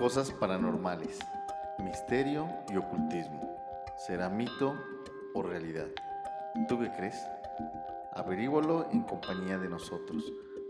[0.00, 1.18] Cosas paranormales,
[1.76, 3.54] misterio y ocultismo.
[3.98, 4.74] ¿Será mito
[5.34, 5.88] o realidad?
[6.68, 7.22] ¿Tú qué crees?
[8.14, 10.24] Averígualo en compañía de nosotros,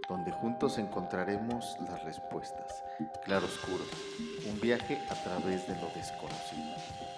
[0.08, 2.82] donde juntos encontraremos las respuestas.
[3.24, 3.84] Claro Oscuro,
[4.50, 7.09] un viaje a través de lo desconocido.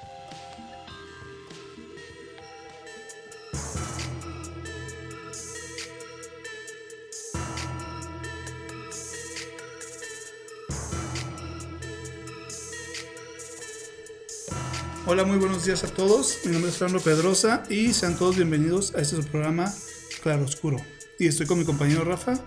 [15.12, 16.39] Hola, muy buenos días a todos.
[16.47, 19.70] Mi nombre es Fernando Pedrosa y sean todos bienvenidos a este programa
[20.23, 20.79] Claro Oscuro.
[21.19, 22.43] Y estoy con mi compañero Rafa.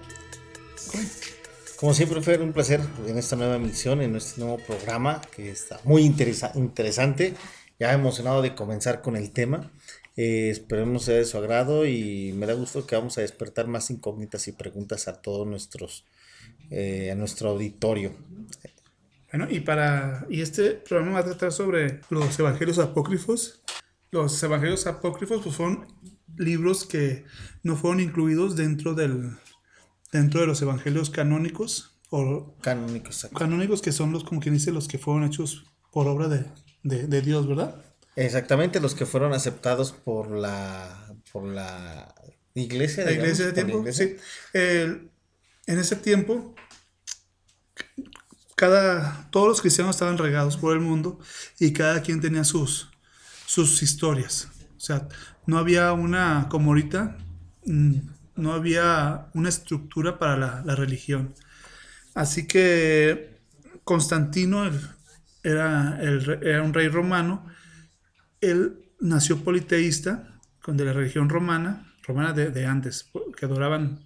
[1.76, 5.80] Como siempre, Fer, un placer en esta nueva emisión, en este nuevo programa que está
[5.84, 7.36] muy interesa interesante.
[7.78, 9.72] Ya emocionado de comenzar con el tema.
[10.18, 13.92] Eh, esperemos sea de su agrado y me da gusto que vamos a despertar más
[13.92, 16.04] incógnitas y preguntas a todos nuestros,
[16.72, 18.16] eh, a nuestro auditorio.
[19.36, 23.62] Bueno, y para y este programa va a tratar sobre los evangelios apócrifos.
[24.10, 25.86] Los evangelios apócrifos pues, son
[26.38, 27.26] libros que
[27.62, 29.32] no fueron incluidos dentro del
[30.14, 33.28] dentro de los evangelios canónicos o Canónicos.
[33.38, 36.46] canónicos que son los como quien dice los que fueron hechos por obra de,
[36.84, 37.84] de, de Dios, ¿verdad?
[38.16, 42.16] Exactamente, los que fueron aceptados por la, por la
[42.54, 43.04] iglesia.
[43.04, 44.08] La digamos, iglesia de la tiempo, iglesia.
[44.08, 45.10] sí.
[45.68, 46.56] En ese tiempo,
[48.56, 51.20] cada, todos los cristianos estaban regados por el mundo
[51.60, 52.90] y cada quien tenía sus,
[53.46, 54.50] sus historias.
[54.78, 55.08] O sea,
[55.46, 57.18] no había una, como ahorita,
[57.66, 57.96] mm,
[58.36, 61.34] no había una estructura para la, la religión.
[62.14, 63.40] Así que
[63.84, 64.82] Constantino el-
[65.44, 67.46] era, el era un rey romano.
[68.42, 74.00] Él nació politeísta, con de la religión romana, romana de, de antes, que adoraban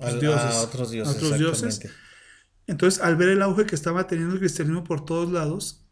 [0.00, 1.14] los Al- dioses, a otros dioses.
[1.14, 1.80] a otros dioses.
[2.66, 5.84] Entonces, al ver el auge que estaba teniendo el cristianismo por todos lados,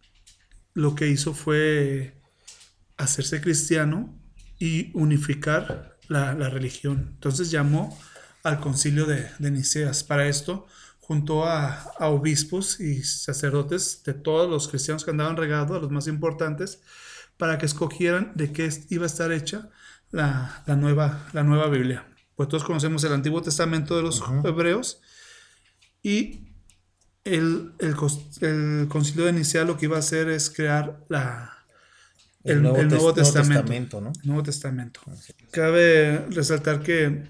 [0.74, 2.20] lo que hizo fue
[2.96, 4.18] hacerse cristiano
[4.58, 7.10] y unificar la, la religión.
[7.14, 7.98] Entonces llamó
[8.42, 10.04] al concilio de, de Niceas.
[10.04, 10.66] Para esto,
[11.00, 11.68] juntó a,
[11.98, 16.80] a obispos y sacerdotes de todos los cristianos que andaban regados, a los más importantes,
[17.36, 19.70] para que escogieran de qué iba a estar hecha
[20.10, 22.06] la, la nueva, la nueva Biblia.
[22.36, 25.00] Pues todos conocemos el Antiguo Testamento de los hebreos
[26.02, 26.53] y
[27.24, 27.94] el, el,
[28.40, 31.64] el concilio de Nicea lo que iba a hacer es crear la,
[32.42, 33.60] el, el Nuevo, Tes- Nuevo Testamento.
[33.62, 34.12] Testamento, ¿no?
[34.24, 35.00] Nuevo Testamento.
[35.50, 37.28] Cabe resaltar que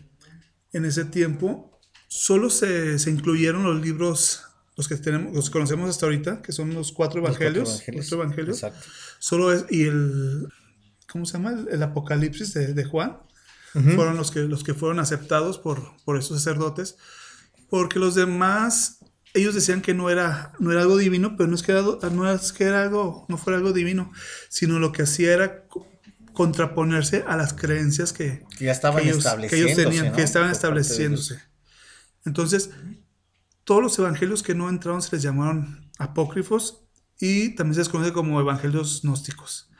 [0.72, 4.43] en ese tiempo solo se, se incluyeron los libros,
[4.77, 7.83] los que tenemos, los que conocemos hasta ahorita, que son los cuatro Los cuatro evangelios.
[7.87, 8.56] Cuatro evangelios.
[8.62, 8.88] Exacto.
[9.21, 10.49] Solo es, y el,
[11.10, 11.53] ¿cómo se llama?
[11.53, 13.19] El, el Apocalipsis de, de Juan.
[13.97, 16.97] Fueron los que, los que fueron aceptados por, por esos sacerdotes.
[17.69, 18.99] Porque los demás,
[19.34, 22.31] ellos decían que no era, no era algo divino, pero no es que era, no
[22.33, 24.12] es que era algo, no fuera algo divino,
[24.49, 25.87] sino lo que hacía era co-
[26.33, 30.12] contraponerse a las creencias que, Que ya estaban que ellos, que ellos estableciéndose, tenían, ¿no?
[30.17, 31.41] que estaban Por estableciéndose.
[32.25, 32.71] Entonces,
[33.65, 36.83] todos los evangelios que no entraron se les llamaron apócrifos
[37.19, 39.71] y también se les conoce como evangelios gnósticos.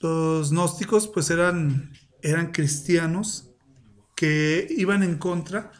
[0.00, 3.50] Los gnósticos pues eran, eran cristianos
[4.16, 5.72] que iban en contra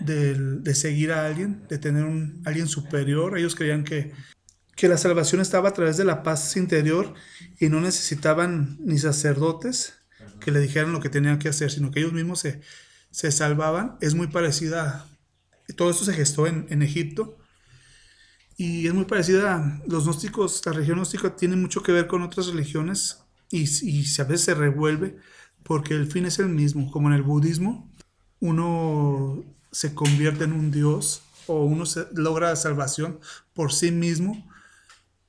[0.00, 3.38] de seguir a alguien, de tener un alguien superior.
[3.38, 4.12] Ellos creían que,
[4.74, 7.14] que la salvación estaba a través de la paz interior
[7.60, 9.94] y no necesitaban ni sacerdotes
[10.40, 12.60] que le dijeran lo que tenían que hacer, sino que ellos mismos se,
[13.10, 13.96] se salvaban.
[14.00, 15.06] Es muy parecida,
[15.76, 17.38] todo esto se gestó en, en Egipto
[18.56, 22.48] y es muy parecida los gnósticos, la religión gnóstica tiene mucho que ver con otras
[22.48, 25.16] religiones y, y a veces se revuelve
[25.62, 27.90] porque el fin es el mismo, como en el budismo,
[28.40, 33.20] uno se convierte en un dios o uno se, logra salvación
[33.54, 34.48] por sí mismo,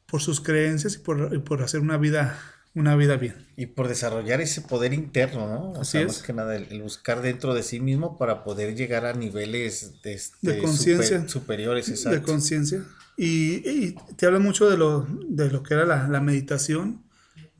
[0.08, 2.40] por sus creencias y por, y por hacer una vida,
[2.76, 3.48] una vida bien.
[3.56, 5.72] Y por desarrollar ese poder interno, ¿no?
[5.74, 6.08] O Así sea, es.
[6.08, 10.02] más que nada el, el buscar dentro de sí mismo para poder llegar a niveles
[10.02, 11.18] de, este, De conciencia.
[11.20, 12.24] super- superiores, de exacto.
[12.24, 12.84] conciencia.
[13.16, 17.04] Y, y te habla mucho de lo, de lo que era la, la meditación.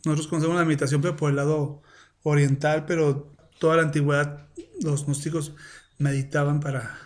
[0.06, 1.82] Nosotros conocemos la meditación, pero por el lado
[2.24, 4.48] oriental, pero toda la antigüedad
[4.82, 5.54] los gnósticos
[5.98, 6.98] meditaban para,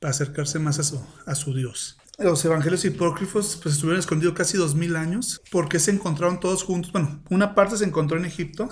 [0.00, 1.98] para acercarse más a su, a su Dios.
[2.18, 6.92] Los evangelios hipócrifos pues, estuvieron escondidos casi dos mil años porque se encontraron todos juntos.
[6.92, 8.70] Bueno, una parte se encontró en Egipto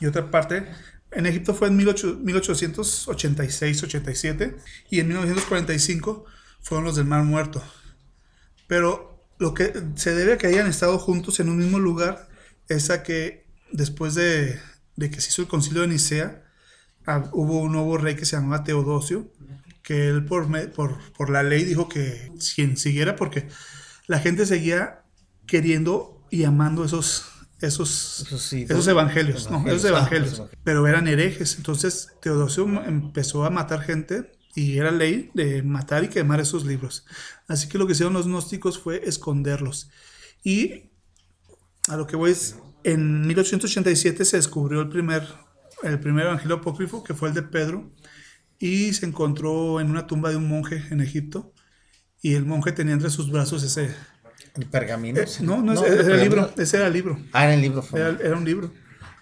[0.00, 0.68] y otra parte
[1.10, 4.56] en Egipto fue en 18 1886-87
[4.90, 6.24] y en 1945
[6.60, 7.62] fueron los del Mar Muerto.
[8.68, 12.28] Pero lo que se debe a que hayan estado juntos en un mismo lugar
[12.68, 14.60] es a que después de,
[14.96, 16.44] de que se hizo el concilio de Nicea,
[17.06, 19.30] ah, hubo un nuevo rey que se llamaba Teodosio,
[19.82, 23.48] que él por, me- por, por la ley dijo que quien siguiera, porque
[24.06, 25.02] la gente seguía
[25.46, 27.26] queriendo y amando esos,
[27.60, 31.56] esos, sí, esos evangelios, no, esos ah, evangelios, pero eran herejes.
[31.56, 37.04] Entonces Teodosio empezó a matar gente y era ley de matar y quemar esos libros.
[37.48, 39.90] Así que lo que hicieron los gnósticos fue esconderlos.
[40.42, 40.90] Y
[41.88, 45.26] a lo que voy es, en 1887 se descubrió el primer,
[45.82, 47.90] el primer evangelio apócrifo, que fue el de Pedro,
[48.58, 51.52] y se encontró en una tumba de un monje en Egipto.
[52.22, 53.94] Y el monje tenía entre sus brazos ese...
[54.56, 55.20] ¿El pergamino?
[55.20, 57.18] eh, no, no, ese ¿el era el libro, ese era el libro.
[57.32, 57.82] Ah, era el libro.
[57.82, 58.00] fue.
[58.00, 58.72] Era, era un libro.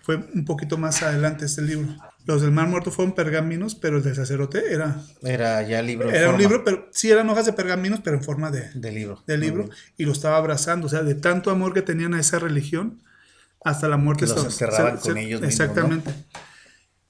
[0.03, 1.89] Fue un poquito más adelante este libro.
[2.27, 6.11] Los del Mar Muerto fueron pergaminos, pero el del sacerdote era, Era ya libro.
[6.11, 9.23] era un libro, pero sí eran hojas de pergaminos, pero en forma de, De libro.
[9.27, 9.69] del libro.
[9.97, 10.87] Y lo estaba abrazando.
[10.87, 13.03] O sea, de tanto amor que tenían a esa religión,
[13.65, 14.25] hasta la muerte.
[14.27, 16.15] Que los enterraban con ellos mismos, Exactamente.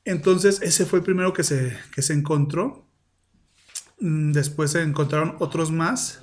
[0.04, 2.86] Entonces, ese fue el primero que se, que se encontró.
[4.00, 6.20] Mm, Después se encontraron otros más.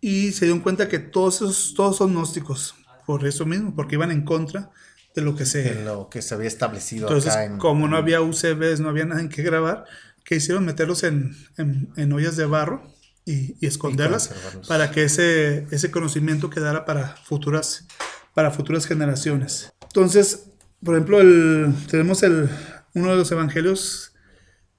[0.00, 2.74] Y se dieron cuenta que todos, esos, todos son gnósticos.
[3.06, 4.70] Por eso mismo, porque iban en contra
[5.14, 7.58] de lo que se, De lo que se había establecido entonces, acá en.
[7.58, 9.84] como no había UCBs, no había nada en que grabar,
[10.24, 12.82] que hicieron meterlos en, en- en ollas de barro
[13.24, 14.30] y, y esconderlas
[14.66, 17.86] para que ese, ese conocimiento quedara para futuras,
[18.34, 19.72] para futuras generaciones.
[19.82, 20.50] Entonces,
[20.82, 22.48] por ejemplo, el, tenemos el,
[22.94, 24.12] uno de los evangelios,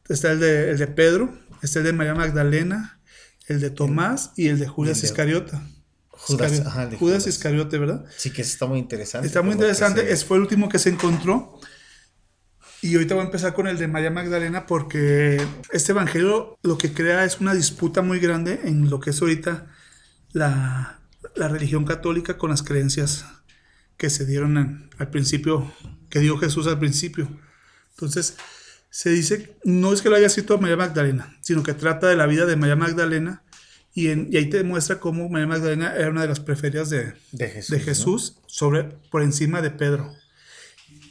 [0.07, 2.99] está el de, el de Pedro, está el de María Magdalena,
[3.47, 5.63] el de Tomás y el de Judas Iscariota.
[6.09, 7.27] Judas, ajá, Judas.
[7.27, 8.05] Iscariote, ¿verdad?
[8.17, 9.27] Sí, que está muy interesante.
[9.27, 10.11] Está muy interesante.
[10.11, 11.59] Es, fue el último que se encontró.
[12.81, 15.41] Y ahorita voy a empezar con el de María Magdalena porque
[15.71, 19.67] este evangelio lo que crea es una disputa muy grande en lo que es ahorita
[20.31, 20.99] la,
[21.35, 23.25] la religión católica con las creencias
[23.97, 25.71] que se dieron en- al principio,
[26.09, 27.27] que dio Jesús al principio.
[27.91, 28.35] Entonces,
[28.89, 32.25] se dice, no es que lo haya escrito María Magdalena, sino que trata de la
[32.27, 33.43] vida de María Magdalena
[33.93, 37.13] y, en- y ahí te demuestra cómo María Magdalena era una de las preferidas de,
[37.31, 37.69] De Jesús.
[37.71, 37.83] de ¿no?
[37.85, 40.13] Jesús sobre, por encima de Pedro.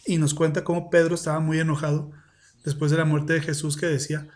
[0.06, 2.10] Y nos cuenta cómo Pedro estaba muy enojado
[2.64, 4.28] después de la muerte de Jesús que decía,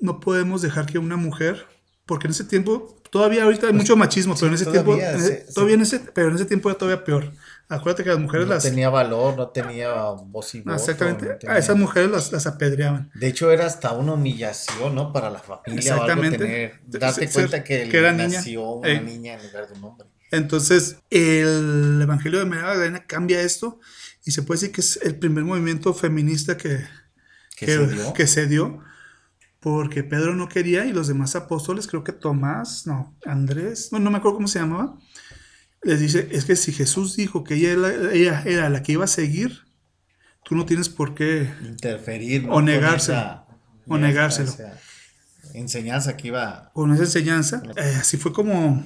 [0.00, 1.66] no podemos dejar que una mujer,
[2.06, 5.20] porque en ese tiempo, todavía ahorita hay mucho machismo, pero en ese tiempo, todavía en
[5.20, 7.32] se- ese- todavía en ese, pero en ese tiempo era todavía peor.
[7.74, 8.62] Acuérdate que las mujeres No las...
[8.62, 10.74] tenía valor, no tenía voz y voto.
[10.76, 13.10] exactamente, no tenía- a esas mujeres las, las apedreaban.
[13.14, 15.12] De hecho, era hasta una humillación, ¿no?
[15.12, 16.38] Para la familia algo Exactamente.
[16.38, 18.28] tener, darte cuenta que, que era niña.
[18.38, 19.00] nació una Eh.
[19.00, 20.06] niña en lugar de un hombre.
[20.30, 23.80] Entonces, el Evangelio de María Magdalena cambia esto
[24.24, 26.84] y se puede decir que es el primer movimiento feminista que,
[27.56, 28.12] Que que, se dio.
[28.14, 28.80] que se dio,
[29.60, 34.10] porque Pedro no quería y los demás apóstoles, creo que Tomás, no, Andrés, no, no
[34.10, 34.98] me acuerdo cómo se llamaba,
[35.82, 39.04] les dice, es que si Jesús dijo que ella, era- ella era la que iba
[39.04, 39.60] a seguir,
[40.44, 42.46] tú no tienes por qué Interferir.
[42.48, 43.46] O esa-
[43.86, 44.50] O negárselo.
[44.50, 44.78] esa
[45.54, 46.70] enseñanza que iba.
[46.72, 47.62] con esa enseñanza.
[47.76, 48.84] Eh, así fue como,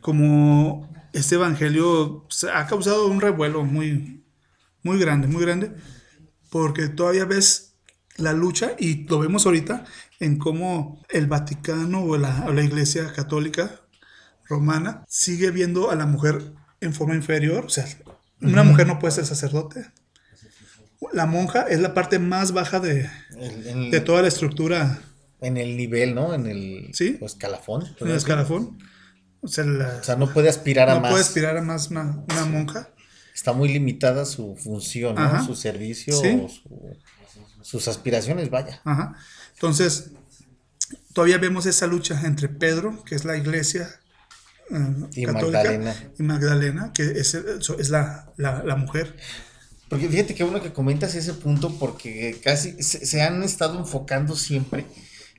[0.00, 4.24] como este evangelio ha causado un revuelo muy,
[4.82, 5.72] muy grande, muy grande,
[6.50, 7.74] porque todavía ves
[8.16, 9.84] la lucha y lo vemos ahorita
[10.20, 13.80] en cómo el Vaticano o la, o la Iglesia Católica
[14.48, 17.86] Romana sigue viendo a la mujer en forma inferior, o sea,
[18.40, 19.86] una mujer no puede ser sacerdote.
[21.12, 23.08] La monja es la parte más baja de,
[23.38, 24.98] el- de toda la estructura
[25.40, 26.34] en el nivel, ¿no?
[26.34, 27.18] En el Sí.
[27.20, 27.84] o escalafón.
[28.00, 28.78] en el escalafón.
[29.40, 31.10] O sea, la- O sea, no puede aspirar a no más.
[31.10, 32.90] puede aspirar a más una, una monja.
[33.34, 35.44] Está muy limitada su función, ¿no?
[35.44, 36.40] Su servicio, Sí.
[36.42, 36.96] o su-
[37.60, 38.80] sus aspiraciones, vaya.
[38.84, 39.14] Ajá.
[39.54, 40.10] Entonces,
[41.12, 43.88] todavía vemos esa lucha entre Pedro, que es la iglesia
[45.14, 46.12] Y católica, Magdalena.
[46.18, 49.14] y Magdalena, que es, es la, la, la mujer.
[49.88, 54.34] Porque fíjate que bueno que comentas ese punto porque casi se, se han estado enfocando
[54.34, 54.84] siempre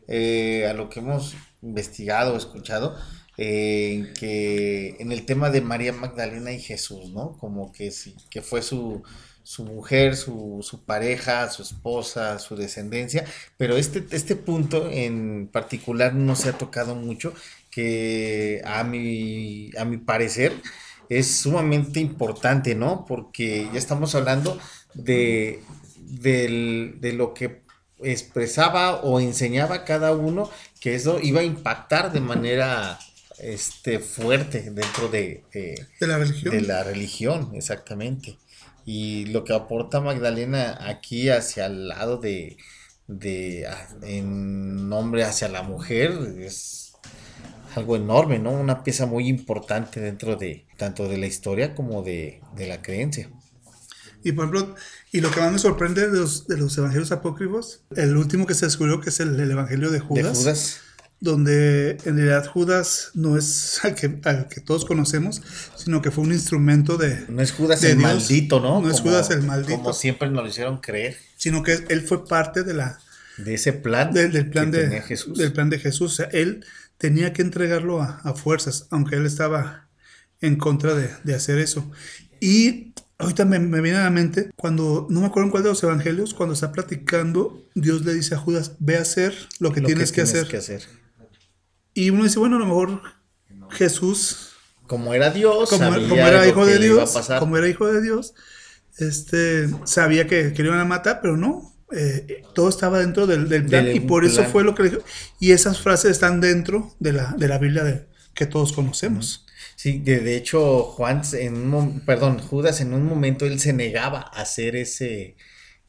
[0.07, 2.95] eh, a lo que hemos investigado, escuchado,
[3.37, 7.37] eh, en que en el tema de María Magdalena y Jesús, ¿no?
[7.37, 9.03] Como que sí, que fue su,
[9.43, 13.25] su mujer, su, su pareja, su esposa, su descendencia,
[13.57, 17.33] pero este, este punto en particular no se ha tocado mucho,
[17.77, 20.51] que a mi, a mi parecer
[21.09, 23.05] es sumamente importante, ¿no?
[23.07, 24.59] Porque ya estamos hablando
[24.95, 25.61] de,
[25.99, 27.61] de lo que
[28.01, 32.99] expresaba o enseñaba cada uno, que eso iba a impactar de manera
[33.39, 36.51] este, fuerte dentro de, de- De la religión.
[36.55, 38.37] de la religión, exactamente.
[38.85, 42.57] Y lo que aporta Magdalena aquí hacia el lado de,
[43.07, 46.86] de ah, en nombre hacia la mujer es
[47.77, 48.51] algo enorme, ¿no?
[48.51, 53.29] Una pieza muy importante dentro de tanto de la historia como de, de la creencia.
[54.23, 54.75] Y por ejemplo,
[55.11, 58.55] y lo que más me sorprende de los, de los evangelios apócrifos, el último que
[58.55, 60.79] se descubrió, que es el, el evangelio de De Judas, Judas,
[61.19, 65.41] donde en realidad Judas no es al que, al que todos conocemos,
[65.75, 67.25] sino que fue un instrumento de...
[67.29, 68.11] No es Judas de el Dios.
[68.11, 68.81] maldito, ¿no?
[68.81, 69.77] No es Como- Judas el maldito.
[69.77, 71.15] Como siempre nos lo hicieron creer.
[71.37, 72.99] sino que él fue parte de la,
[73.37, 75.37] De ese plan, del, del plan de, Jesús.
[75.37, 76.13] del plan de Jesús.
[76.13, 76.65] O sea, él
[76.97, 79.87] tenía que entregarlo a, a fuerzas, aunque él estaba
[80.41, 81.89] en contra de, de hacer eso.
[82.39, 85.69] Y ahorita me, me viene a la mente, cuando, no me acuerdo en cuál de
[85.69, 89.81] los evangelios, cuando está platicando, Dios le dice a Judas, ve a hacer lo que
[89.81, 90.47] Lo tienes que, hacer.
[90.47, 90.83] que hacer.
[91.93, 93.01] Y uno dice, bueno, a lo mejor
[93.71, 94.51] Jesús,
[94.85, 98.01] Como era Dios, como, sabía como era hijo de le Dios, como era hijo de
[98.01, 98.35] Dios,
[98.97, 101.73] este, sabía que, que lo iban a matar, pero no.
[101.91, 105.01] Eh, todo estaba dentro del, del plan y por eso fue lo que le dijo.
[105.39, 109.45] Y esas frases están dentro de la, de la Biblia de, que todos conocemos.
[109.75, 114.19] Sí, de, de hecho, Juan, en un perdón, Judas en un momento él se negaba
[114.19, 115.35] a hacer ese,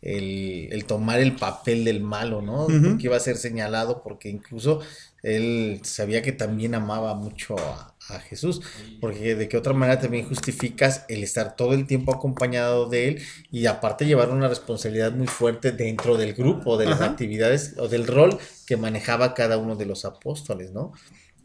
[0.03, 2.67] el, el tomar el papel del malo, ¿no?
[2.67, 2.83] Ujú.
[2.83, 4.81] Porque iba a ser señalado, porque incluso
[5.23, 8.61] él sabía que también amaba mucho a, a Jesús,
[9.01, 13.23] porque de qué otra manera también justificas el estar todo el tiempo acompañado de él
[13.51, 17.11] y aparte llevar una responsabilidad muy fuerte dentro del grupo, de las Ajá.
[17.11, 20.93] actividades o del rol que manejaba cada uno de los apóstoles, ¿no?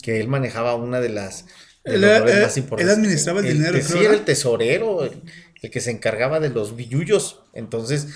[0.01, 1.45] Que él manejaba una de las
[1.85, 5.21] de Él roles él- más él administraba el dinero, sí, creo, era el tesorero, el,
[5.61, 7.41] el que se encargaba de los billullos.
[7.53, 8.07] Entonces,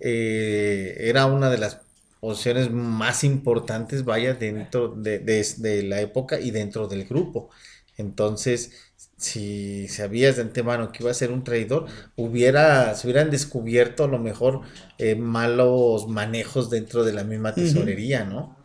[0.00, 1.78] eh, era una de las
[2.20, 7.50] posiciones más importantes, vaya, dentro de, de- de la época y dentro del grupo.
[7.98, 8.72] Entonces,
[9.16, 11.86] si sabías de antemano que iba a ser un traidor,
[12.16, 14.62] hubiera, se hubieran descubierto a lo mejor
[14.96, 18.56] eh, malos manejos dentro de la misma tesorería, ¿no?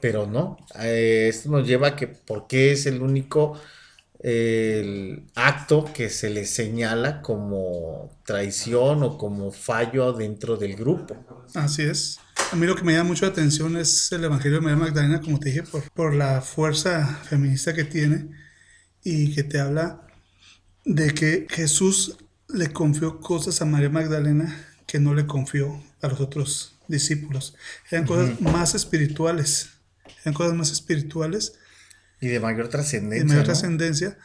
[0.00, 3.58] Pero no, eh, esto nos lleva a que porque es el único
[4.18, 11.16] el acto que se le señala como traición o como fallo dentro del grupo.
[11.54, 12.18] Así es.
[12.52, 15.20] A mí lo que me llama mucho la atención es el Evangelio de María Magdalena,
[15.20, 18.28] como te dije, por, por la fuerza feminista que tiene
[19.04, 20.06] y que te habla
[20.84, 22.16] de que Jesús
[22.48, 27.54] le confió cosas a María Magdalena que no le confió a los otros discípulos.
[27.90, 29.70] Eran cosas más espirituales.
[30.22, 31.54] Eran cosas más espirituales
[32.20, 33.22] Y de mayor trascendencia.
[33.22, 33.44] de mayor ¿no?
[33.46, 34.18] trascendencia,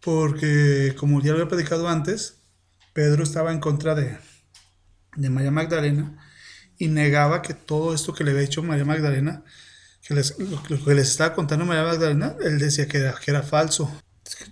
[0.00, 2.38] porque como ya lo había platicado antes,
[2.92, 4.16] Pedro estaba en contra de,
[5.16, 6.18] de María Magdalena
[6.78, 9.44] y negaba que todo esto que le había hecho María Magdalena,
[10.06, 13.42] que les, lo, que les estaba contando María Magdalena, él decía que era, que era
[13.42, 13.90] falso.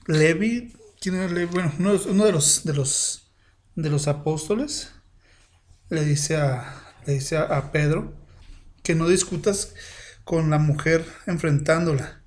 [0.07, 1.47] Levi, ¿quién era Levi?
[1.53, 3.31] Bueno, uno, de los de los
[3.77, 4.91] de los apóstoles
[5.91, 8.15] le dice a le dice a, Pedro
[8.83, 9.75] que no discutas
[10.25, 12.23] con la mujer enfrentándola,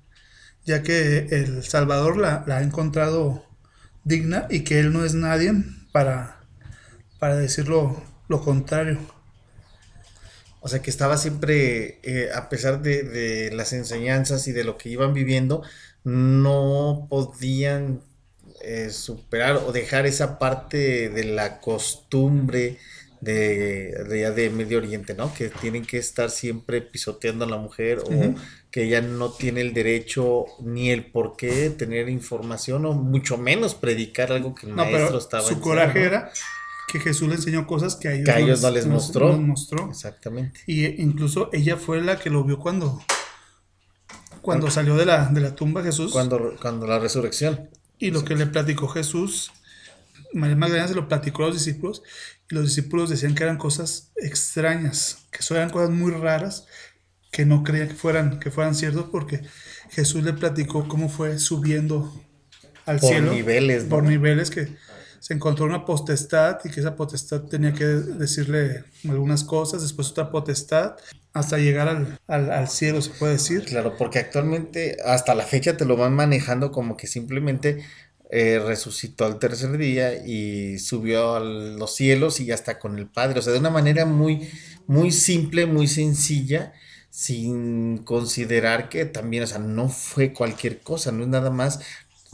[0.64, 3.44] ya que el Salvador la, ha encontrado
[4.04, 5.52] digna y que él no es nadie
[5.92, 6.40] para,
[7.18, 9.17] para decirlo lo contrario.
[10.60, 14.76] O sea que estaba siempre, eh, a pesar de, de las enseñanzas y de lo
[14.78, 15.62] que iban viviendo,
[16.04, 18.02] no podían
[18.62, 22.78] eh, superar o dejar esa parte de la costumbre
[23.20, 25.32] de, de, de Medio Oriente, ¿no?
[25.34, 28.34] Que tienen que estar siempre pisoteando a la mujer o
[28.70, 33.74] que ella no tiene el derecho ni el por qué tener información o mucho menos
[33.74, 36.30] predicar algo que el No, maestro pero estaba su coraje era
[36.90, 39.28] que Jesús le enseñó cosas que a ellos, Que a ellos no les mostró.
[39.30, 39.88] les mostró.
[39.90, 40.60] Exactamente.
[40.66, 43.00] Y eh, incluso ella fue la que lo vio cuando,
[44.42, 46.12] cuando salió de la, de la tumba Jesús.
[46.12, 47.68] Cuando, cuando la resurrección.
[47.98, 49.52] Y lo que le platicó Jesús,
[50.32, 52.02] María Magdalena se lo platicó a los discípulos
[52.50, 56.66] y los discípulos decían que eran cosas extrañas, que eso eran cosas muy raras,
[57.30, 59.42] que no creían que fueran, que fueran ciertos porque
[59.90, 62.12] Jesús le platicó cómo fue subiendo
[62.86, 63.32] al Por cielo.
[63.32, 63.90] niveles, ¿no?
[63.90, 64.68] Por niveles que
[65.20, 70.30] se encontró una potestad y que esa potestad tenía que decirle algunas cosas, después otra
[70.30, 70.96] potestad,
[71.32, 73.64] hasta llegar al, al, al cielo, se puede decir.
[73.64, 77.84] Claro, porque actualmente hasta la fecha te lo van manejando como que simplemente
[78.30, 83.06] eh, resucitó al tercer día y subió a los cielos y ya está con el
[83.06, 83.38] Padre.
[83.38, 84.50] O sea, de una manera muy,
[84.86, 86.74] muy simple, muy sencilla,
[87.10, 91.80] sin considerar que también, o sea, no fue cualquier cosa, no es nada más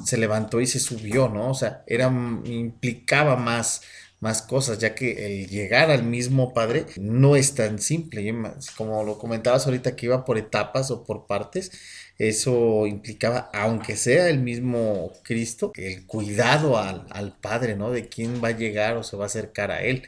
[0.04, 1.50] se levantó y se subió, ¿no?
[1.50, 2.06] O sea, era,
[2.44, 3.82] implicaba más,
[4.20, 8.34] más cosas, ya que el llegar al mismo Padre no es tan simple.
[8.76, 11.70] Como lo comentabas ahorita que iba por etapas o por partes,
[12.18, 17.90] eso implicaba, aunque sea el mismo Cristo, el cuidado al, al Padre, ¿no?
[17.90, 20.04] De quién va a llegar o se va a acercar a Él.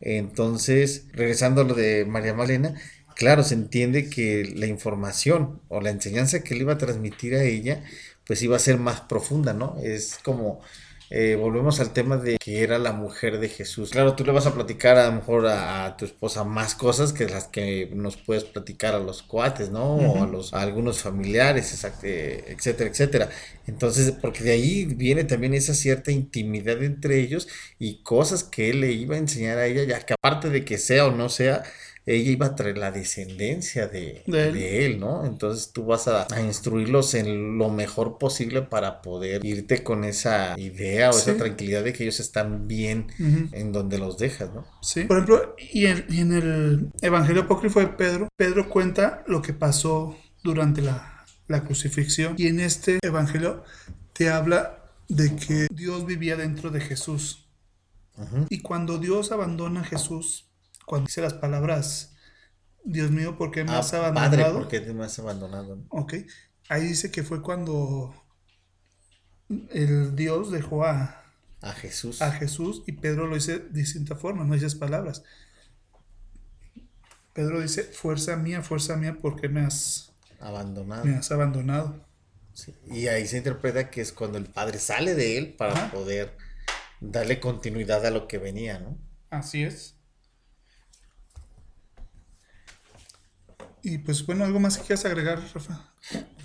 [0.00, 2.74] Entonces, regresando a lo de María Malena,
[3.14, 7.42] claro, se entiende que la información o la enseñanza que le iba a transmitir a
[7.44, 7.82] ella,
[8.26, 9.76] pues iba a ser más profunda, ¿no?
[9.82, 10.60] Es como
[11.10, 13.90] eh, volvemos al tema de que era la mujer de Jesús.
[13.90, 17.28] Claro, tú le vas a platicar a lo mejor a, tu esposa más cosas que
[17.28, 19.96] las que nos puedes platicar a los cuates, ¿no?
[19.96, 23.28] O a, los, a algunos familiares, etcétera, etcétera.
[23.66, 28.80] Entonces, porque de ahí viene también esa cierta intimidad entre ellos y cosas que él
[28.80, 31.62] le iba a enseñar a ella, ya que aparte de que sea o no sea,
[32.06, 35.00] ella iba a traer la descendencia de, él.
[35.00, 35.24] ¿no?
[35.24, 41.10] Entonces tú vas a, instruirlos en lo mejor posible para poder irte con esa idea
[41.10, 44.66] o esa tranquilidad de que ellos están bien en donde los dejas, ¿no?
[44.82, 45.04] Sí.
[45.04, 50.82] Por ejemplo, y en, el Evangelio Apócrifo de Pedro, Pedro cuenta lo que pasó durante
[50.82, 53.64] la, la crucifixión y en este Evangelio
[54.12, 57.40] te habla de que Dios vivía dentro de Jesús.
[58.48, 60.46] Y cuando Dios abandona a Jesús,
[60.86, 62.14] cuando dice las palabras,
[62.84, 64.30] Dios mío, ¿por qué me ah, has abandonado?
[64.30, 65.84] Padre, ¿por qué me has abandonado?
[65.88, 66.14] Ok,
[66.68, 68.14] ahí dice que fue cuando
[69.70, 71.24] el Dios dejó a,
[71.60, 72.20] a Jesús.
[72.22, 75.22] A Jesús y Pedro lo dice de distinta forma, no dice palabras.
[77.32, 81.04] Pedro dice, fuerza mía, fuerza mía, ¿por qué me has abandonado?
[81.04, 82.06] Me has abandonado.
[82.86, 86.36] Y ahí se interpreta que es cuando el Padre sale de él para poder
[87.00, 88.96] darle continuidad a lo que venía, ¿no?
[89.30, 89.93] Así es.
[93.84, 95.92] Y pues bueno, ¿algo más que quieras agregar, Rafa?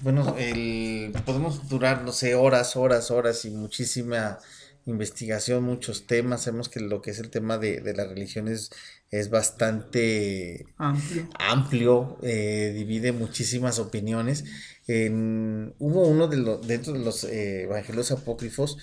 [0.02, 4.40] Bueno, el, podemos durar, no sé, horas, horas, horas y muchísima
[4.86, 6.44] investigación, muchos temas.
[6.44, 8.72] Sabemos que lo que es el tema de, de la religión es,
[9.10, 14.44] es bastante amplio, amplio eh, divide muchísimas opiniones.
[14.88, 18.78] hubo uno de los, dentro de los eh, evangelios apócrifos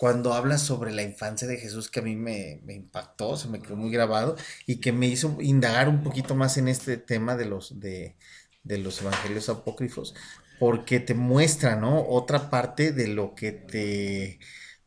[0.00, 3.76] cuando habla sobre la infancia de Jesús que a mí me, impactó, se me quedó
[3.76, 7.80] muy grabado y que me hizo indagar un poquito más en este tema de los,
[7.80, 8.16] de,
[8.64, 10.14] los evangelios apócrifos,
[10.58, 12.02] porque te muestra, ¿no?
[12.08, 14.38] Otra parte de lo que te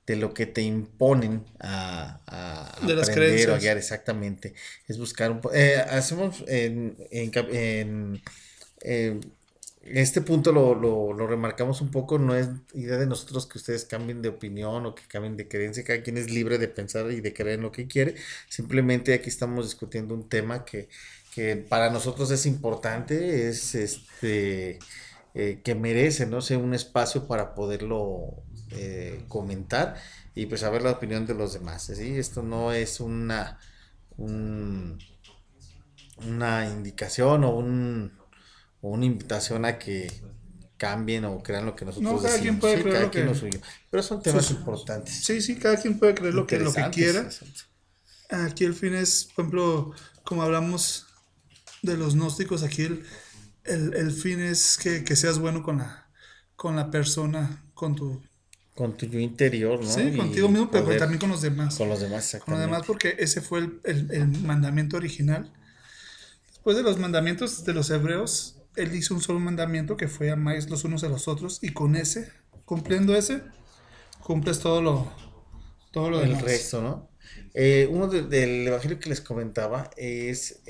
[0.08, 4.56] de lo que te imponen a, a aprender o a guiar exactamente.
[4.88, 8.22] Es buscar un eh, hacemos en, en,
[8.82, 9.36] en
[9.86, 14.22] este punto lo, lo, remarcamos un poco, no es idea de nosotros que ustedes cambien
[14.22, 17.34] de opinión o que cambien de creencia, cada quien es libre de pensar y de
[17.34, 18.16] creer en lo que quiere,
[18.48, 20.88] simplemente aquí estamos discutiendo un tema que,
[21.68, 24.80] para nosotros es importante, es este
[25.34, 29.96] eh, que merece, no sé, un espacio para poderlo eh, comentar
[30.36, 32.18] y pues saber la opinión de los demás, ¿sí?
[32.18, 33.60] Esto no es una,
[34.18, 34.98] una
[36.70, 38.23] indicación o un
[38.84, 40.12] o una invitación a que
[40.76, 43.34] cambien o crean lo que nosotros no, cada Quien puede creer lo que...
[43.34, 43.62] suyo.
[43.90, 45.24] Pero son temas importantes.
[45.24, 47.30] Sí, sí, cada quien puede creer lo que, lo que quiera.
[48.30, 49.94] Aquí el fin es, por ejemplo,
[50.26, 51.08] como hablamos
[51.82, 53.06] de los gnósticos, aquí el,
[53.64, 56.10] el, fin es que, que, seas bueno con la,
[56.58, 58.22] con la persona, con tu...
[58.76, 59.90] Con tu interior, ¿no?
[59.90, 61.78] Sí, contigo mismo, pero también con los demás.
[61.78, 62.46] Con los demás, exactamente.
[62.46, 65.54] Con los demás, porque ese fue el, el, el mandamiento original.
[66.50, 70.70] Después de los mandamientos de los hebreos, él hizo un solo mandamiento que fue amáis
[70.70, 72.32] los unos a los otros y con ese,
[72.66, 73.42] cumpliendo ese,
[74.22, 75.12] cumples todo lo,
[75.92, 77.10] todo lo El resto, ¿no?
[77.54, 80.62] Eh, uno del evangelio que les comentaba es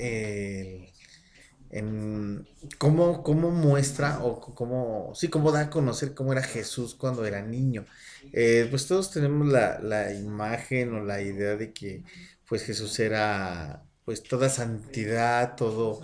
[1.74, 2.46] en
[2.78, 7.42] cómo, cómo, muestra o cómo, sí, cómo da a conocer cómo era Jesús cuando era
[7.42, 7.84] niño.
[8.32, 12.04] Eh, pues todos tenemos la, la, imagen o la idea de que
[12.48, 16.00] pues Jesús era pues toda santidad, todo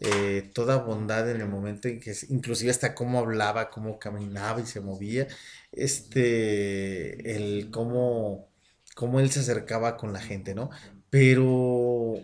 [0.00, 4.66] eh, toda bondad en el momento en que, inclusive hasta cómo hablaba, cómo caminaba y
[4.66, 5.26] se movía,
[5.72, 8.48] este, el cómo,
[8.94, 10.70] cómo él se acercaba con la gente, ¿no?
[11.10, 12.14] Pero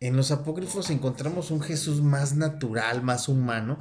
[0.00, 3.80] en los apócrifos encontramos un Jesús más natural, más humano,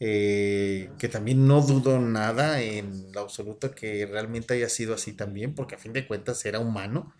[0.00, 5.54] eh, que también no dudo nada en lo absoluto que realmente haya sido así también,
[5.54, 7.14] porque a fin de cuentas era humano.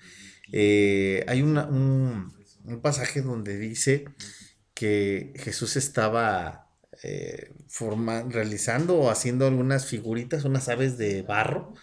[0.53, 4.05] Eh, hay un, un, pasaje donde dice
[4.75, 6.69] que Jesús estaba
[7.03, 7.53] eh,
[8.29, 11.75] realizando o haciendo algunas figuritas, unas aves de barro,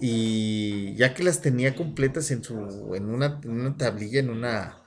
[0.00, 3.40] y ya que las tenía completas en, su, en, una,
[3.76, 4.82] tablilla, en una,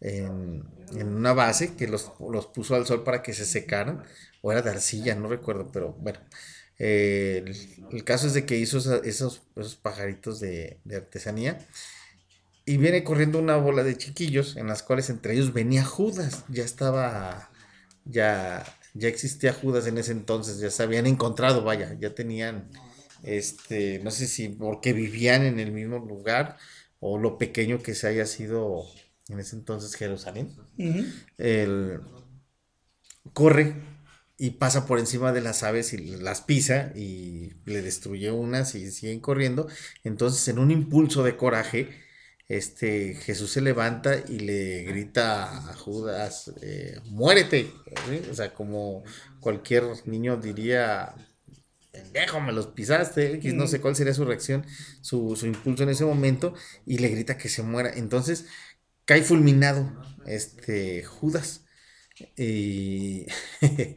[0.00, 2.12] en, una base, que los,
[2.54, 4.02] puso al sol para que se secaran,
[4.42, 6.20] o era de arcilla, no recuerdo, pero bueno.
[6.82, 7.44] Eh,
[7.90, 11.58] el, caso es de que hizo esos, esos, pajaritos de, de artesanía
[12.70, 16.44] y viene corriendo una bola de chiquillos, en las cuales entre ellos venía Judas.
[16.48, 17.50] Ya estaba,
[18.04, 22.70] ya, ya existía Judas en ese entonces, ya se habían encontrado, vaya, ya tenían,
[23.24, 26.58] este, no sé si porque vivían en el mismo lugar
[27.00, 28.84] o lo pequeño que se haya sido
[29.28, 30.54] en ese entonces Jerusalén.
[33.32, 33.74] corre
[34.38, 38.92] y pasa por encima de las aves y las pisa y le destruye unas y
[38.92, 39.66] siguen corriendo.
[40.04, 42.08] Entonces, en un impulso de coraje,
[42.50, 47.70] este Jesús se levanta y le grita a Judas, eh, muérete.
[48.28, 49.04] O sea, como
[49.38, 51.14] cualquier niño diría,
[51.92, 54.66] pendejo, me los pisaste, no sé cuál sería su reacción,
[55.00, 56.52] su, su, impulso en ese momento,
[56.84, 57.92] y le grita que se muera.
[57.94, 58.46] Entonces,
[59.04, 59.88] cae fulminado
[60.26, 61.66] este Judas.
[62.36, 63.26] Y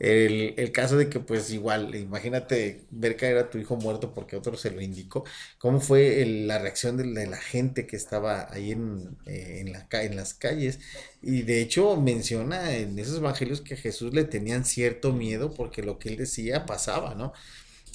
[0.00, 4.56] el, caso de que pues igual, imagínate ver caer a tu hijo muerto porque otro
[4.56, 5.24] se lo indicó,
[5.58, 10.16] ¿cómo fue la reacción de, la gente que estaba ahí en, eh, en, la, en
[10.16, 10.80] las calles?
[11.22, 15.82] Y de hecho menciona en esos evangelios que a Jesús le tenían cierto miedo porque
[15.82, 17.32] lo que él decía pasaba, ¿no?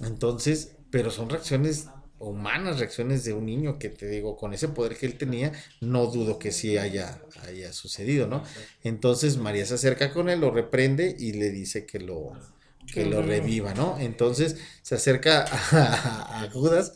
[0.01, 1.87] Entonces, pero son reacciones
[2.19, 5.51] humanas reacciones de un niño que te digo, con ese poder que él tenía,
[5.81, 8.43] no dudo que sí haya, haya sucedido, ¿no?
[8.83, 12.33] Entonces María se acerca con él, lo reprende y le dice que lo,
[12.91, 13.97] que lo reviva, ¿no?
[13.99, 16.93] Entonces se acerca a, Judas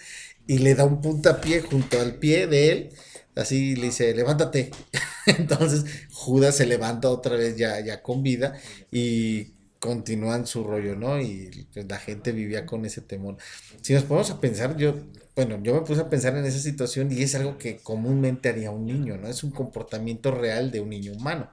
[0.47, 2.89] y le da un puntapié junto al pie de él,
[3.36, 4.71] así le dice, levántate.
[5.25, 8.60] Entonces Judas se levanta otra vez ya, ya con vida
[8.91, 11.19] y continúan su rollo, ¿no?
[11.19, 13.37] Y pues, la gente vivía con ese temor.
[13.81, 14.95] Si nos ponemos a pensar, yo,
[15.35, 18.71] bueno, yo me puse a pensar en esa situación y es algo que comúnmente haría
[18.71, 19.27] un niño, ¿no?
[19.27, 21.49] Es un comportamiento real de un niño humano,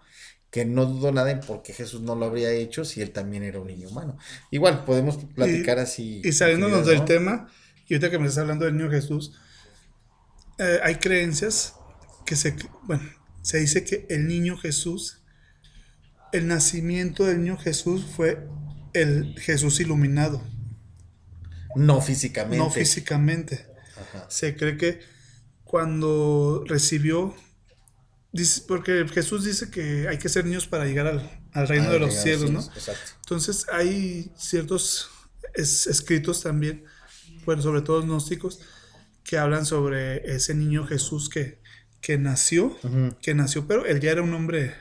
[0.51, 3.45] que no dudo nada en por qué Jesús no lo habría hecho si él también
[3.45, 4.19] era un niño humano.
[4.51, 6.21] Igual, podemos platicar así.
[6.25, 7.49] Y saliéndonos del tema,
[7.89, 9.33] y ahorita que me estás hablando del niño Jesús,
[10.59, 11.75] eh, hay creencias
[12.25, 13.05] que se, bueno,
[13.43, 15.23] se dice que el niño Jesús
[16.33, 18.47] el nacimiento del niño Jesús fue
[18.93, 20.43] el Jesús iluminado.
[21.75, 22.57] No físicamente.
[22.57, 23.67] No físicamente.
[24.29, 25.01] Se cree que
[25.65, 27.35] cuando recibió,
[28.33, 32.15] dice, porque Jesús dice que hay que ser niños para llegar al, reino de los
[32.15, 32.67] cielos, ¿no?
[33.21, 35.11] Entonces hay ciertos
[35.55, 36.85] escritos también,
[37.45, 38.61] bueno, sobre todo gnósticos,
[39.25, 41.61] que hablan sobre ese niño Jesús que,
[42.01, 42.77] que nació,
[43.21, 44.75] que nació, pero él ya era un hombre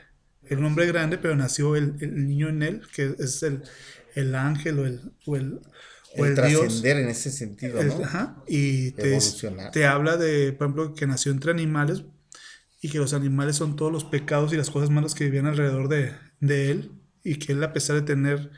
[0.48, 3.62] el hombre grande, pero nació el, niño en él, que es el,
[4.14, 5.60] el ángel o el, o el,
[6.16, 8.04] o el, trascender en ese sentido, ¿no?
[8.04, 9.18] Ajá, y te,
[9.72, 12.04] te, habla de, por ejemplo, que nació entre animales
[12.80, 15.88] y que los animales son todos los pecados y las cosas malas que vivían alrededor
[15.88, 16.92] de, de él
[17.24, 18.50] y que él a pesar de tener,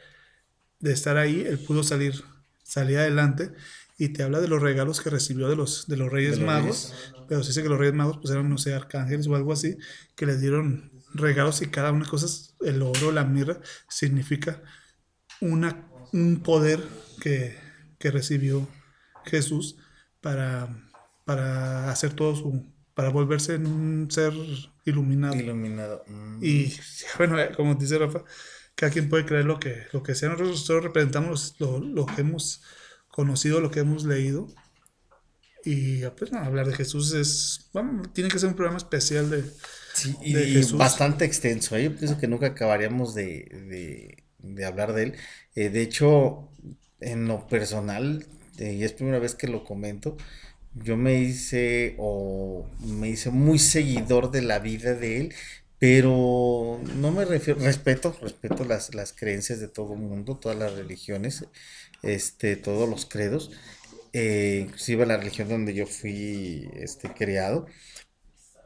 [0.81, 2.23] de estar ahí, él pudo salir,
[2.63, 3.53] salir adelante
[3.97, 6.95] y te habla de los regalos que recibió de los, de los Reyes Magos,
[7.29, 9.77] pero se dice que los Reyes Magos pues eran, no sé, arcángeles o algo así,
[10.15, 14.63] que les dieron regalos y cada una de cosas, el oro, la mirra, significa
[15.41, 16.83] una, un poder
[17.21, 17.67] que,
[18.01, 18.67] recibió
[19.25, 19.77] Jesús
[20.21, 20.69] para,
[21.25, 24.33] para hacer todo su, para volverse en un ser
[24.85, 25.35] iluminado.
[25.37, 26.05] Iluminado.
[26.07, 26.39] Mm.
[26.43, 26.75] Y
[27.19, 28.25] bueno, como dice Rafa,
[28.75, 30.31] cada quien puede creer lo que, lo que sea.
[30.31, 32.63] Nosotros representamos lo, lo que hemos
[33.09, 34.49] conocido, lo que hemos leído.
[35.71, 39.45] Y pues, hablar de Jesús es, bueno, tiene que ser un programa especial de,
[39.93, 41.77] Sí, y, bastante extenso.
[41.77, 41.85] ¿eh?
[41.85, 44.25] Yo pienso que nunca acabaríamos de,
[44.67, 45.15] hablar de él.
[45.55, 46.49] Eh, de hecho,
[47.01, 48.25] en lo personal,
[48.59, 50.17] eh, y es primera vez que lo comento,
[50.75, 55.35] yo me hice o me hice muy seguidor de la vida de él,
[55.79, 60.73] pero no me refiero, respeto, respeto las, las creencias de todo el mundo, todas las
[60.75, 61.45] religiones,
[62.03, 63.51] este, todos los credos,
[64.13, 67.67] inclusive la religión donde yo fui este, criado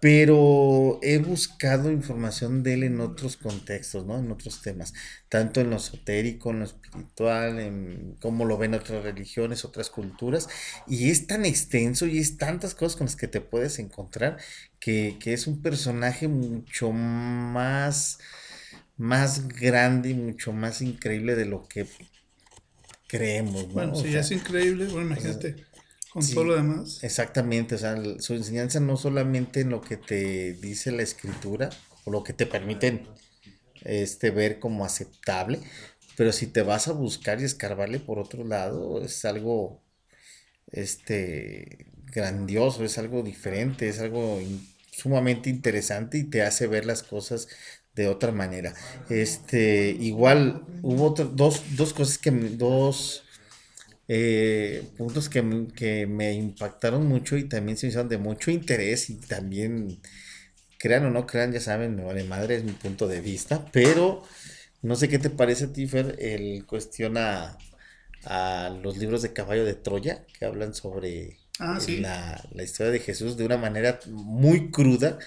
[0.02, 4.18] pero he buscado información de él en otros contextos, ¿no?
[4.18, 4.92] En otros temas,
[5.28, 10.48] tanto en lo esotérico, en lo espiritual, en cómo lo ven otras religiones, otras culturas,
[10.88, 14.38] y es tan extenso y es tantas cosas con las que te puedes encontrar
[14.81, 18.18] que, es un personaje mucho más,
[18.96, 21.87] más grande y mucho más increíble de lo que
[23.12, 23.75] creemos, ¿no?
[23.75, 25.57] Bueno, sí, es increíble, bueno, imagínate
[26.11, 27.05] con todo lo demás.
[27.05, 31.70] Exactamente, o sea, su enseñanza no solamente en lo que te dice la escritura
[32.05, 33.07] o lo que te permiten
[33.83, 35.61] este, ver como aceptable,
[36.16, 39.83] pero si te vas a buscar y escarbarle por otro lado, es algo
[40.70, 44.40] este, grandioso, es algo diferente, es algo
[44.90, 47.48] sumamente interesante y te hace ver las cosas
[47.94, 48.74] de otra manera.
[49.09, 53.24] Este, igual hubo dos, dos cosas que, dos
[54.09, 59.16] eh, puntos que, me impactaron mucho y también se me hicieron de mucho interés y
[59.16, 60.00] también,
[60.78, 64.22] crean o no crean, ya saben, me vale madre, es mi punto de vista, pero
[64.83, 67.57] no sé qué te parece, Tifer, el cuestiona
[68.24, 73.00] a los libros de Caballo de Troya que hablan sobre ah, la, la historia de
[73.00, 75.18] Jesús de una manera muy cruda,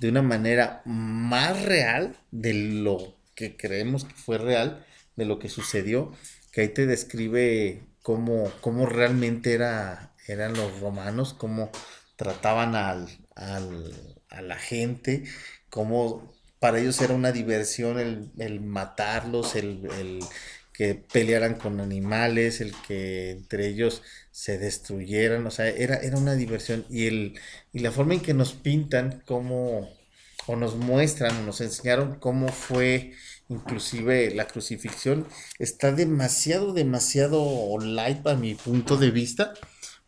[0.00, 4.84] de una manera más real de lo que creemos que fue real
[5.16, 6.12] de lo que sucedió,
[6.52, 11.70] que ahí te describe cómo, cómo realmente era, eran los romanos, cómo
[12.16, 13.94] trataban al, al,
[14.30, 15.24] a la gente,
[15.68, 20.20] cómo para ellos era una diversión el, el matarlos, el, el,
[20.80, 26.32] que pelearan con animales, el que entre ellos se destruyeran, o sea, era, era una
[26.36, 27.38] diversión y, el,
[27.70, 29.90] y la forma en que nos pintan, cómo,
[30.46, 33.12] o nos muestran, o nos enseñaron cómo fue
[33.50, 35.26] inclusive la crucifixión,
[35.58, 39.52] está demasiado, demasiado light a mi punto de vista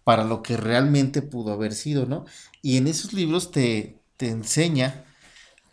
[0.05, 2.25] para lo que realmente pudo haber sido, ¿no?
[2.63, 5.05] Y en esos libros te, te enseña,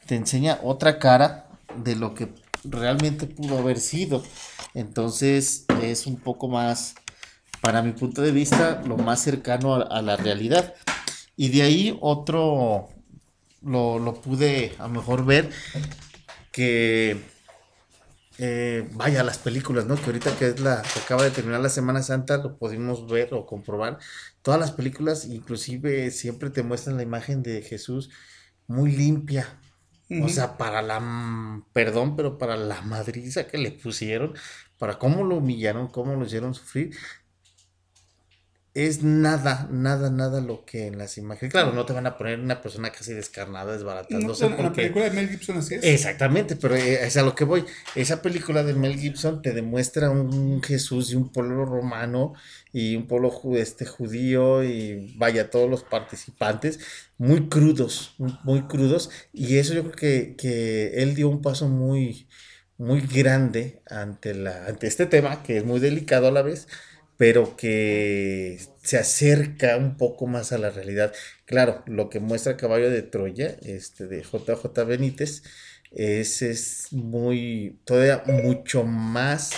[0.07, 2.27] te enseña otra cara de lo que
[2.63, 4.23] realmente pudo haber sido.
[4.73, 6.95] Entonces es un poco más,
[7.61, 10.73] para mi punto de vista, lo más cercano a, la realidad.
[11.35, 12.89] Y de ahí otro,
[13.61, 15.49] lo, lo pude a lo mejor ver,
[16.51, 17.21] que
[18.41, 19.95] eh, vaya, las películas, ¿no?
[19.95, 23.33] Que ahorita que es la que acaba de terminar la Semana Santa, lo pudimos ver
[23.33, 23.99] o comprobar.
[24.41, 28.09] Todas las películas, inclusive, siempre te muestran la imagen de Jesús
[28.65, 29.58] muy limpia.
[30.17, 30.99] O sea, para la,
[31.73, 34.35] perdón, pero para la madriza que le pusieron,
[34.77, 36.95] para cómo lo humillaron, cómo lo hicieron sufrir,
[38.75, 41.51] es nada, nada, nada lo que en las imágenes.
[41.51, 44.47] Claro, no te van a poner una persona casi descarnada, desbaratándose.
[44.47, 45.83] No, la película de Mel Gibson así es.
[45.83, 47.65] Exactamente, pero eh, es a lo que voy.
[47.95, 52.33] Esa película de Mel Gibson te demuestra un Jesús y un pueblo romano
[52.71, 56.79] y un pueblo este, judío y vaya, todos los participantes
[57.17, 59.09] muy crudos, muy crudos.
[59.33, 62.27] Y eso yo creo que, que él dio un paso muy,
[62.77, 66.67] muy grande ante, la, ante este tema, que es muy delicado a la vez
[67.19, 71.13] pero que se acerca un poco más a la realidad.
[71.43, 75.43] Claro, lo que muestra Caballo de Troya, este, de JJ Benítez,
[75.91, 79.51] es, es muy, todavía mucho más,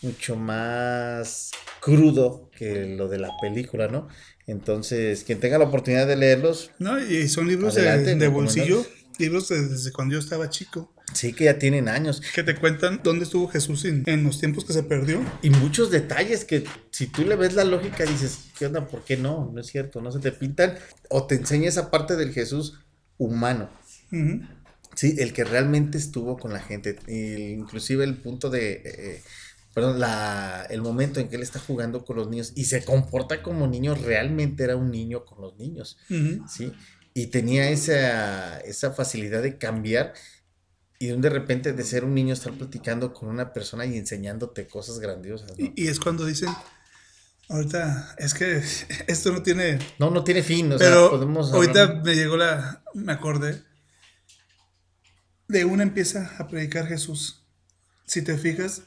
[0.00, 1.50] mucho más
[1.82, 4.08] crudo que lo de la película, ¿no?
[4.46, 6.70] Entonces, quien tenga la oportunidad de leerlos.
[6.78, 8.86] No, y son libros de, de bolsillo,
[9.18, 10.95] libros desde cuando yo estaba chico.
[11.12, 12.20] Sí, que ya tienen años.
[12.34, 15.24] Que te cuentan dónde estuvo Jesús en, en, los tiempos que se perdió.
[15.40, 18.86] Y muchos detalles que si tú le ves la lógica dices, ¿qué onda?
[18.86, 19.50] ¿Por qué no?
[19.52, 20.74] No es cierto, no se te pintan.
[21.08, 22.80] O te enseña esa parte del Jesús
[23.18, 23.70] humano.
[24.12, 24.48] Uh -huh.
[24.94, 26.96] Sí, el que realmente estuvo con la gente.
[27.06, 28.82] Inclusive el punto de...
[28.84, 29.22] Eh,
[29.74, 33.42] perdón, la, el momento en que él está jugando con los niños y se comporta
[33.42, 35.98] como niño, realmente era un niño con los niños.
[36.08, 36.48] Uh -huh.
[36.48, 36.72] ¿sí?
[37.14, 40.14] Y tenía esa, esa facilidad de cambiar
[40.98, 44.98] y de repente de ser un niño estar platicando con una persona y enseñándote cosas
[44.98, 45.58] grandiosas.
[45.58, 45.64] ¿no?
[45.64, 46.48] Y, y, es cuando dicen,
[47.48, 48.62] ahorita, es que
[49.06, 49.78] esto no tiene...
[49.98, 51.52] No, no tiene fin, o pero sea, podemos...
[51.52, 52.04] Ahorita hablar...
[52.04, 53.62] me llegó la, me acordé,
[55.48, 57.44] de una empieza a predicar Jesús.
[58.06, 58.82] Si te fijas,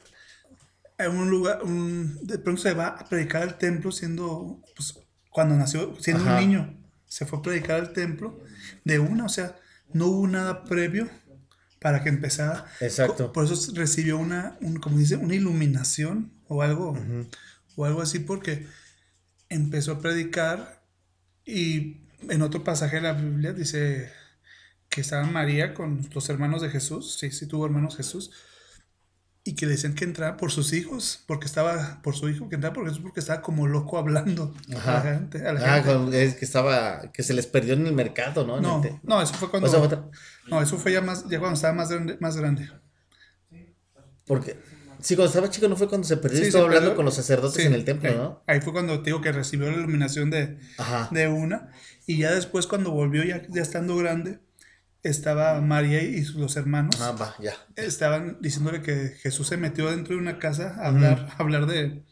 [0.98, 4.98] en un lugar, un, de pronto se va a predicar al templo siendo, pues,
[5.30, 6.34] cuando nació, siendo Ajá.
[6.34, 8.38] un niño, se fue a predicar al templo
[8.84, 9.56] de una, o sea,
[9.92, 11.08] no hubo nada previo
[11.80, 12.66] para que empezara.
[12.80, 13.32] Exacto.
[13.32, 17.28] Por eso recibió una, un, como dice, una iluminación o algo, uh -huh.
[17.76, 18.66] o algo así, porque
[19.48, 20.82] empezó a predicar
[21.44, 21.96] y
[22.28, 24.12] en otro pasaje de la Biblia dice
[24.88, 28.30] que estaba María con los hermanos de Jesús, sí, sí tuvo hermanos Jesús,
[29.42, 32.56] y que le decían que entrara por sus hijos, porque estaba, por su hijo, que
[32.56, 35.00] entrara por Jesús, porque estaba como loco hablando Ajá.
[35.00, 35.46] a la gente.
[35.48, 36.24] A la ah, gente.
[36.24, 38.60] es que estaba, que se les perdió en el mercado, ¿no?
[38.60, 40.04] No, no, eso fue cuando, o sea, otra...
[40.48, 42.68] no, eso fue ya más, ya cuando estaba más grande, más grande.
[44.26, 44.56] Porque,
[45.00, 46.96] sí, cuando estaba chico no fue cuando se perdió, Sí, estaba se hablando perdió.
[46.96, 48.42] con los sacerdotes Sí, en el templo, ahí- ¿no?
[48.46, 51.08] Ahí fue cuando te digo que recibió la iluminación de, Ajá.
[51.10, 51.72] de una.
[52.06, 54.38] Y ya después, cuando volvió, ya, ya estando grande,
[55.02, 57.00] estaba María y sus- los hermanos.
[57.00, 57.52] Ah, va, ya.
[57.76, 62.04] Estaban diciéndole que Jesús se metió dentro de una casa a hablar, a hablar de.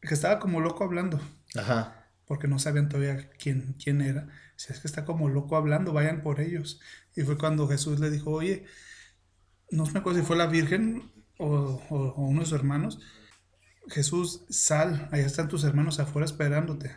[0.00, 1.20] que estaba como loco hablando,
[1.56, 2.06] Ajá.
[2.26, 4.28] porque no sabían todavía quién, quién era.
[4.56, 6.80] Si es que está como loco hablando, vayan por ellos.
[7.16, 8.64] Y fue cuando Jesús le dijo, oye,
[9.70, 11.46] no me acuerdo si fue la Virgen o,
[11.88, 13.00] o, o uno de sus hermanos.
[13.88, 16.94] Jesús, sal, allá están tus hermanos afuera esperándote.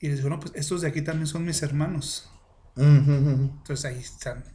[0.00, 2.30] Y les dijo, no, pues estos de aquí también son mis hermanos.
[2.80, 4.04] Entonces ahí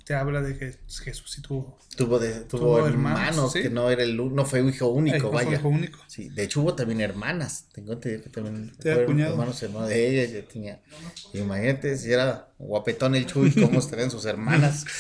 [0.06, 1.78] te habla de que Jesús sí tuvo.
[1.96, 3.62] Tuvo, de, tuvo, Tuvo hermanos, hermanos, sí.
[3.64, 5.54] que no era el no fue hijo único, vaya.
[5.58, 6.00] hijo único.
[6.08, 7.68] Sí, de hecho hubo también hermanas.
[7.74, 10.48] Tengo que también hermanos, hermanos de ella.
[10.48, 10.82] Tenía.
[11.34, 14.86] Imagínate si era guapetón el Chuy, cómo estarían sus hermanas.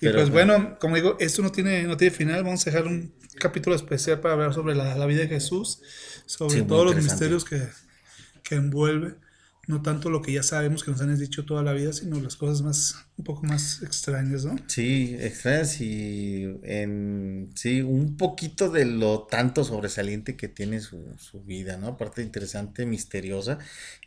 [0.00, 2.44] Y pues bueno, como digo, esto no tiene, no tiene final.
[2.44, 5.80] Vamos a dejar un capítulo especial para hablar sobre la, la vida de Jesús,
[6.24, 7.66] sobre Sí, todos los misterios que,
[8.44, 9.16] que envuelve.
[9.68, 12.36] No tanto lo que ya sabemos que nos han dicho toda la vida, sino las
[12.36, 14.56] cosas más, un poco más extrañas, ¿no?
[14.66, 21.44] Sí, extrañas y en, sí, un poquito de lo tanto sobresaliente que tiene su, su
[21.44, 21.88] vida, ¿no?
[21.88, 23.58] Aparte interesante, misteriosa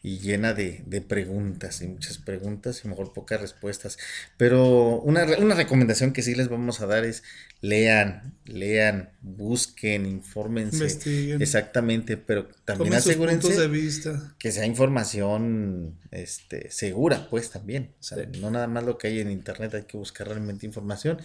[0.03, 3.99] y llena de, de preguntas y muchas preguntas y mejor pocas respuestas.
[4.35, 7.21] Pero una, una recomendación que sí les vamos a dar es
[7.61, 10.77] lean, lean, busquen, infórmense.
[10.77, 11.41] Investiguen.
[11.41, 14.35] Exactamente, pero también asegúrense de vista.
[14.39, 17.93] que sea información este, segura, pues también.
[17.99, 21.21] O sea, no nada más lo que hay en internet, hay que buscar realmente información.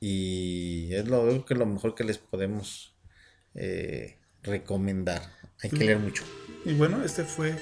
[0.00, 2.94] Y es lo, creo que lo mejor que les podemos
[3.54, 5.22] eh, recomendar.
[5.62, 6.24] Hay que leer mucho.
[6.64, 7.54] Y bueno, este fue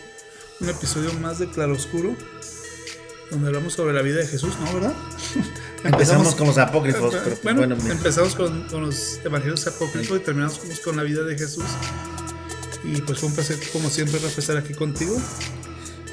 [0.62, 2.14] un episodio más de Claroscuro,
[3.30, 4.72] donde hablamos sobre la vida de Jesús, ¿no?
[4.74, 4.94] ¿Verdad?
[5.84, 10.60] Empezamos con los apócrifos, pero pues, bueno, empezamos con, con los evangelios apócrifos y terminamos
[10.84, 11.64] con- la vida de Jesús.
[12.84, 15.20] Y pues fue un placer, como siempre, estar aquí contigo.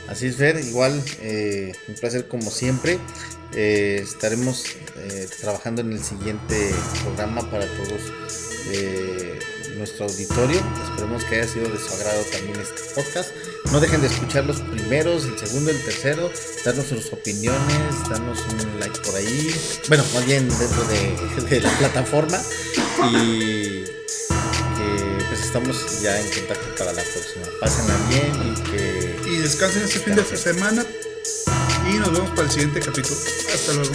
[0.07, 2.99] Así es, Fer, igual, eh, un placer como siempre.
[3.53, 6.71] Eh, estaremos eh, trabajando en el siguiente
[7.03, 8.01] programa para todos
[8.71, 9.37] eh,
[9.79, 10.61] nuestro auditorio.
[10.83, 13.31] Esperemos que haya sido de su agrado también este podcast.
[13.71, 16.31] No dejen de escuchar los primeros, el segundo, el tercero,
[16.63, 19.55] darnos sus opiniones, darnos un like por ahí.
[19.87, 22.39] Bueno, más bien dentro de, de la plataforma.
[23.13, 23.83] Y
[24.79, 27.45] que pues estamos ya en contacto para la próxima.
[27.59, 30.85] Pásenla bien y que Y descansen este fin de semana.
[31.89, 33.15] Y nos vemos para el siguiente capítulo.
[33.53, 33.93] Hasta luego.